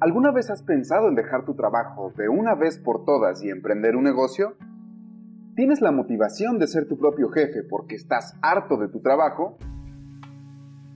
[0.00, 3.94] ¿Alguna vez has pensado en dejar tu trabajo de una vez por todas y emprender
[3.94, 4.56] un negocio?
[5.54, 9.56] ¿Tienes la motivación de ser tu propio jefe porque estás harto de tu trabajo?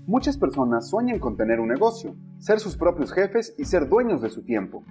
[0.07, 4.31] Muchas personas sueñan con tener un negocio, ser sus propios jefes y ser dueños de
[4.31, 4.83] su tiempo.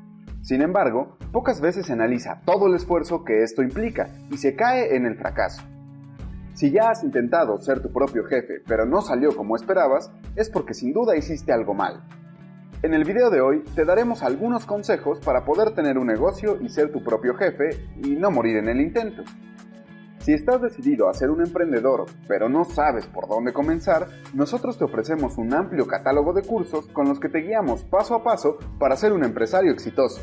[0.41, 4.95] Sin embargo, pocas veces se analiza todo el esfuerzo que esto implica y se cae
[4.95, 5.63] en el fracaso.
[6.53, 10.73] Si ya has intentado ser tu propio jefe pero no salió como esperabas, es porque
[10.73, 12.03] sin duda hiciste algo mal.
[12.83, 16.69] En el video de hoy te daremos algunos consejos para poder tener un negocio y
[16.69, 17.71] ser tu propio jefe
[18.03, 19.23] y no morir en el intento.
[20.19, 24.83] Si estás decidido a ser un emprendedor, pero no sabes por dónde comenzar, nosotros te
[24.83, 28.95] ofrecemos un amplio catálogo de cursos con los que te guiamos paso a paso para
[28.95, 30.21] ser un empresario exitoso.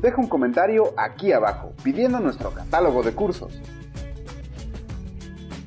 [0.00, 3.60] Deja un comentario aquí abajo pidiendo nuestro catálogo de cursos.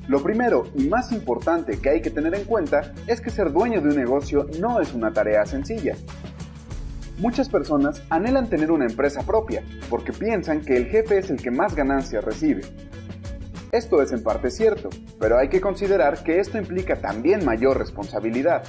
[0.08, 3.80] Lo primero y más importante que hay que tener en cuenta es que ser dueño
[3.80, 5.94] de un negocio no es una tarea sencilla.
[7.18, 11.50] Muchas personas anhelan tener una empresa propia porque piensan que el jefe es el que
[11.50, 12.62] más ganancias recibe,
[13.72, 18.64] esto es en parte cierto, pero hay que considerar que esto implica también mayor responsabilidad.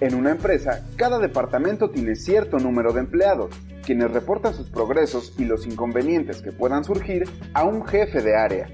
[0.00, 3.54] En una empresa, cada departamento tiene cierto número de empleados,
[3.84, 8.66] quienes reportan sus progresos y los inconvenientes que puedan surgir a un jefe de área.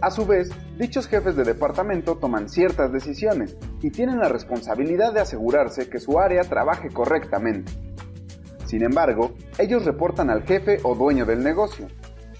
[0.00, 5.20] A su vez, dichos jefes de departamento toman ciertas decisiones y tienen la responsabilidad de
[5.20, 7.72] asegurarse que su área trabaje correctamente.
[8.66, 11.88] Sin embargo, ellos reportan al jefe o dueño del negocio,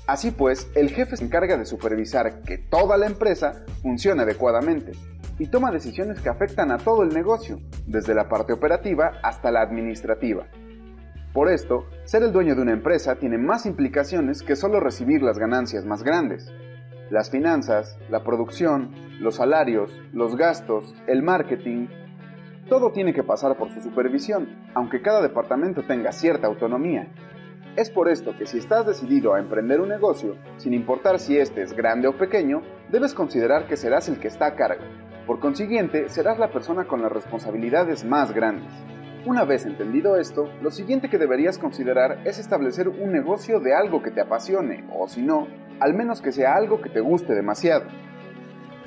[0.09, 4.93] Así pues, el jefe se encarga de supervisar que toda la empresa funcione adecuadamente
[5.39, 9.61] y toma decisiones que afectan a todo el negocio, desde la parte operativa hasta la
[9.61, 10.47] administrativa.
[11.35, 15.39] Por esto, ser el dueño de una empresa tiene más implicaciones que solo recibir las
[15.39, 16.51] ganancias más grandes.
[17.11, 21.89] Las finanzas, la producción, los salarios, los gastos, el marketing,
[22.69, 27.09] todo tiene que pasar por su supervisión, aunque cada departamento tenga cierta autonomía,
[27.79, 31.63] es por esto que si estás decidido a emprender un negocio, sin importar si este
[31.63, 34.83] es grande o pequeño, debes considerar que serás el que está a cargo.
[35.29, 38.73] Por consiguiente, serás la persona con las responsabilidades más grandes.
[39.29, 44.03] Una vez entendido esto, lo siguiente que deberías considerar es establecer un negocio de algo
[44.03, 45.47] que te apasione, o si no,
[45.81, 47.85] al menos que sea algo que te guste demasiado.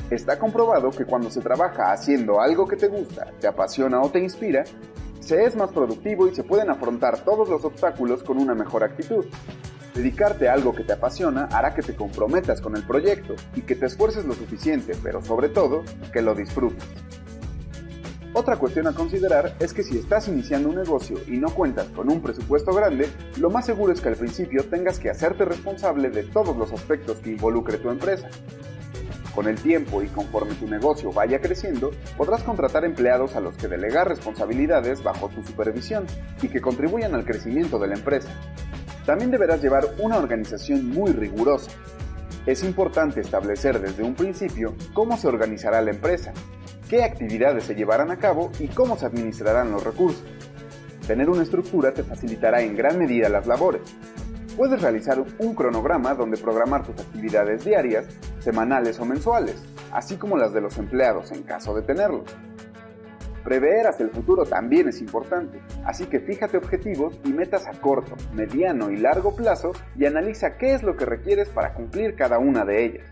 [0.09, 4.19] Está comprobado que cuando se trabaja haciendo algo que te gusta, te apasiona o te
[4.19, 4.63] inspira,
[5.19, 9.27] se es más productivo y se pueden afrontar todos los obstáculos con una mejor actitud.
[9.93, 13.75] Dedicarte a algo que te apasiona hará que te comprometas con el proyecto y que
[13.75, 16.83] te esfuerces lo suficiente, pero sobre todo, que lo disfrutes.
[18.41, 22.11] Otra cuestión a considerar es que si estás iniciando un negocio y no cuentas con
[22.11, 23.07] un presupuesto grande,
[23.37, 27.19] lo más seguro es que al principio tengas que hacerte responsable de todos los aspectos
[27.19, 28.29] que involucre tu empresa.
[29.35, 33.67] Con el tiempo y conforme tu negocio vaya creciendo, podrás contratar empleados a los que
[33.67, 36.07] delegar responsabilidades bajo tu supervisión
[36.41, 38.31] y que contribuyan al crecimiento de la empresa.
[39.05, 41.69] También deberás llevar una organización muy rigurosa.
[42.47, 46.33] Es importante establecer desde un principio cómo se organizará la empresa,
[46.91, 50.25] qué actividades se llevarán a cabo y cómo se administrarán los recursos.
[51.07, 53.81] Tener una estructura te facilitará en gran medida las labores,
[54.57, 58.05] Puedes realizar un cronograma donde programar tus actividades diarias,
[58.39, 59.63] semanales o mensuales,
[59.93, 62.25] así como las de los empleados en caso de tenerlos.
[63.45, 68.17] Prever hacia el futuro también es importante, así que fíjate objetivos y metas a corto,
[68.33, 72.65] mediano y largo plazo y analiza qué es lo que requieres para cumplir cada una
[72.65, 73.05] de ellas.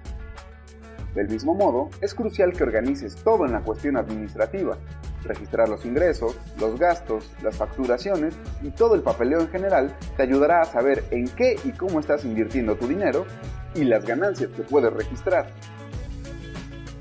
[1.16, 4.78] Del mismo modo, es crucial que organices todo en la cuestión administrativa,
[5.24, 10.62] registrar los ingresos, los gastos, las facturaciones y todo el papeleo en general te ayudará
[10.62, 13.26] a saber en qué y cómo estás invirtiendo tu dinero
[13.74, 15.48] y las ganancias que puedes registrar.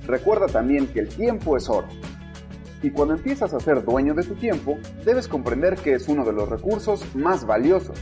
[0.07, 1.89] Recuerda también que el tiempo es oro.
[2.83, 6.33] Y cuando empiezas a ser dueño de tu tiempo, debes comprender que es uno de
[6.33, 7.99] los recursos más valiosos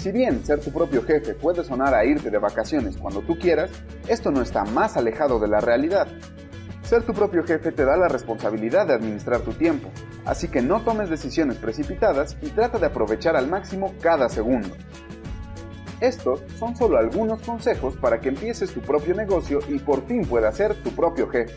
[0.00, 3.70] si bien ser tu propio jefe puede sonar a irte de vacaciones cuando tú quieras,
[4.08, 6.08] esto no está más alejado de la realidad.
[6.82, 9.90] Ser tu propio jefe te da la responsabilidad de administrar tu tiempo,
[10.24, 14.70] así que no tomes decisiones precipitadas y trata de aprovechar al máximo cada segundo.
[16.00, 20.56] Estos son solo algunos consejos para que empieces tu propio negocio y por fin puedas
[20.56, 21.54] ser tu propio jefe.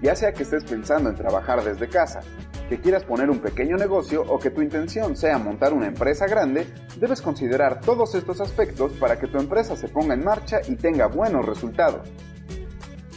[0.00, 2.20] Ya sea que estés pensando en trabajar desde casa,
[2.68, 6.66] que quieras poner un pequeño negocio o que tu intención sea montar una empresa grande,
[6.98, 11.06] debes considerar todos estos aspectos para que tu empresa se ponga en marcha y tenga
[11.06, 12.08] buenos resultados.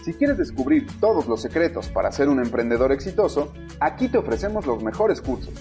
[0.03, 4.81] Si quieres descubrir todos los secretos para ser un emprendedor exitoso, aquí te ofrecemos los
[4.81, 5.53] mejores cursos.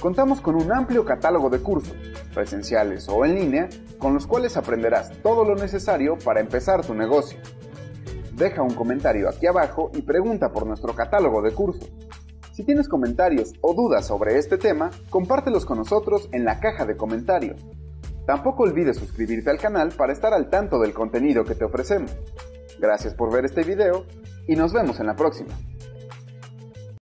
[0.00, 1.96] Contamos con un amplio catálogo de cursos,
[2.34, 3.68] presenciales o en línea,
[3.98, 7.38] con los cuales aprenderás todo lo necesario para empezar tu negocio.
[8.32, 11.90] Deja un comentario aquí abajo y pregunta por nuestro catálogo de cursos.
[12.56, 16.96] Si tienes comentarios o dudas sobre este tema, compártelos con nosotros en la caja de
[16.96, 17.60] comentarios.
[18.26, 22.16] Tampoco olvides suscribirte al canal para estar al tanto del contenido que te ofrecemos.
[22.78, 24.06] Gracias por ver este video
[24.48, 25.50] y nos vemos en la próxima.